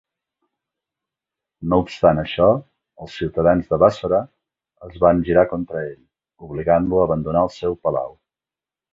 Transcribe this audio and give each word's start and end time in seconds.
No 1.73 1.77
obstant 1.81 2.21
això, 2.21 2.47
els 3.05 3.17
ciutadans 3.19 3.69
de 3.73 3.77
Bàssora 3.83 4.21
es 4.87 4.95
van 5.03 5.21
girar 5.27 5.43
contra 5.51 5.83
ell, 5.91 5.99
obligant-lo 6.49 7.03
a 7.03 7.05
abandonar 7.09 7.45
el 7.49 7.53
seu 7.57 7.77
palau. 7.89 8.17